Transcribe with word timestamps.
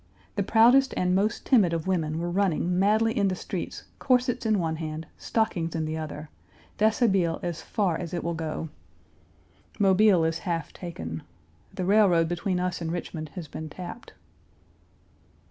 The 0.35 0.41
proudest 0.41 0.95
and 0.97 1.13
most 1.13 1.45
timid 1.45 1.73
of 1.73 1.85
women 1.85 2.17
were 2.17 2.31
running 2.31 2.79
madly 2.79 3.15
in 3.15 3.27
the 3.27 3.35
streets, 3.35 3.83
corsets 3.99 4.47
in 4.47 4.57
one 4.57 4.77
hand, 4.77 5.05
stockings 5.15 5.75
in 5.75 5.85
the 5.85 5.95
other 5.95 6.31
déshabillé 6.79 7.39
as 7.43 7.61
far 7.61 7.99
as 7.99 8.11
it 8.11 8.23
will 8.23 8.33
go, 8.33 8.69
Mobile 9.77 10.25
is 10.25 10.39
half 10.39 10.73
taken. 10.73 11.21
The 11.71 11.85
railroad 11.85 12.27
between 12.27 12.59
us 12.59 12.81
and 12.81 12.91
Richmond 12.91 13.29
has 13.35 13.47
been 13.47 13.69
tapped. 13.69 14.13